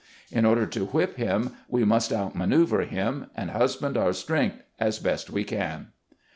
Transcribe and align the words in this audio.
In 0.31 0.45
order 0.45 0.65
to 0.65 0.85
whip 0.87 1.17
him 1.17 1.53
we 1.69 1.83
must 1.85 2.09
outmanoeuver 2.09 2.87
him, 2.87 3.27
and 3.37 3.51
hus 3.51 3.75
band 3.75 3.97
our 3.97 4.13
strength 4.13 4.63
as 4.79 4.97
best 4.97 5.29
we 5.29 5.43
can." 5.43 5.89